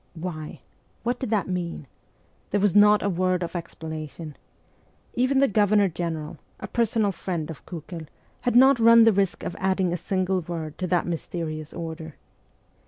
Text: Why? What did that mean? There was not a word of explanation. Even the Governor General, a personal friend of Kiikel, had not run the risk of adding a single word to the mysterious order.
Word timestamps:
Why? 0.15 0.61
What 1.03 1.19
did 1.19 1.29
that 1.29 1.47
mean? 1.47 1.85
There 2.49 2.59
was 2.59 2.75
not 2.75 3.03
a 3.03 3.07
word 3.07 3.43
of 3.43 3.55
explanation. 3.55 4.35
Even 5.13 5.37
the 5.37 5.47
Governor 5.47 5.89
General, 5.89 6.39
a 6.59 6.65
personal 6.67 7.11
friend 7.11 7.51
of 7.51 7.63
Kiikel, 7.67 8.07
had 8.41 8.55
not 8.55 8.79
run 8.79 9.03
the 9.03 9.13
risk 9.13 9.43
of 9.43 9.55
adding 9.59 9.93
a 9.93 9.97
single 9.97 10.41
word 10.41 10.79
to 10.79 10.87
the 10.87 11.03
mysterious 11.03 11.71
order. 11.71 12.15